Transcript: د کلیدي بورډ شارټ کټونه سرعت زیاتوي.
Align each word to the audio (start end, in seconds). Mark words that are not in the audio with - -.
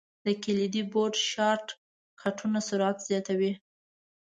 د 0.25 0.27
کلیدي 0.43 0.81
بورډ 0.91 1.13
شارټ 1.29 1.67
کټونه 2.21 2.59
سرعت 2.69 2.97
زیاتوي. 3.09 3.51